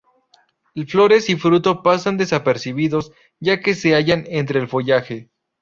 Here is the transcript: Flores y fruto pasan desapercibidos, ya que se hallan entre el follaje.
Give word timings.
Flores 0.87 1.29
y 1.29 1.35
fruto 1.35 1.83
pasan 1.83 2.17
desapercibidos, 2.17 3.11
ya 3.39 3.59
que 3.59 3.75
se 3.75 3.91
hallan 3.93 4.23
entre 4.29 4.59
el 4.59 4.67
follaje. 4.67 5.29